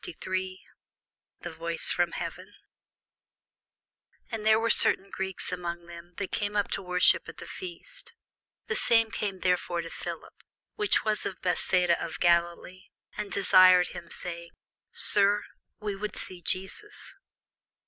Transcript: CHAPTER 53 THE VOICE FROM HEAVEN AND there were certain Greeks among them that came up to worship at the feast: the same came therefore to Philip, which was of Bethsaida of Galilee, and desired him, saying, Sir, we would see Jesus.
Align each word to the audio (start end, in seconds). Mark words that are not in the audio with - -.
CHAPTER 0.03 0.13
53 0.31 0.65
THE 1.41 1.51
VOICE 1.51 1.91
FROM 1.91 2.11
HEAVEN 2.13 2.55
AND 4.31 4.43
there 4.43 4.59
were 4.59 4.71
certain 4.71 5.11
Greeks 5.11 5.51
among 5.51 5.85
them 5.85 6.15
that 6.17 6.31
came 6.31 6.55
up 6.55 6.71
to 6.71 6.81
worship 6.81 7.29
at 7.29 7.37
the 7.37 7.45
feast: 7.45 8.13
the 8.65 8.75
same 8.75 9.11
came 9.11 9.41
therefore 9.41 9.81
to 9.81 9.91
Philip, 9.91 10.33
which 10.73 11.05
was 11.05 11.23
of 11.27 11.39
Bethsaida 11.43 12.03
of 12.03 12.19
Galilee, 12.19 12.85
and 13.15 13.31
desired 13.31 13.89
him, 13.89 14.09
saying, 14.09 14.49
Sir, 14.91 15.43
we 15.79 15.95
would 15.95 16.15
see 16.15 16.41
Jesus. 16.41 17.13